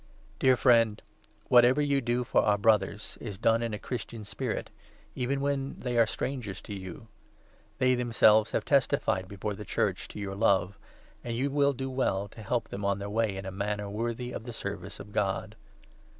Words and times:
Dear 0.39 0.57
friend, 0.57 0.99
whatever 1.47 1.79
you 1.79 2.01
do 2.01 2.23
for 2.23 2.41
our 2.41 2.57
Brothers 2.57 3.19
is 3.21 3.37
done 3.37 3.61
in 3.61 3.71
a 3.71 3.77
5 3.77 3.83
Christian 3.83 4.23
spirit— 4.23 4.71
even 5.23 5.41
when 5.41 5.79
they 5.79 5.95
are 5.95 6.07
strangers 6.07 6.59
to 6.63 6.73
you. 6.73 7.07
They 7.77 7.91
6 7.91 7.99
themselves 7.99 8.49
have 8.53 8.65
testified 8.65 9.27
before 9.27 9.53
the 9.53 9.63
Church 9.63 10.07
to 10.07 10.19
your 10.19 10.33
love; 10.33 10.79
and 11.23 11.37
you 11.37 11.51
will 11.51 11.73
do 11.73 11.91
well 11.91 12.27
to 12.29 12.41
help 12.41 12.69
them 12.69 12.83
on 12.83 12.97
their 12.97 13.11
way 13.11 13.37
in 13.37 13.45
a 13.45 13.51
manner 13.51 13.91
worthy 13.91 14.31
of 14.31 14.45
the 14.45 14.53
service 14.53 14.99
of 14.99 15.11
God. 15.13 15.55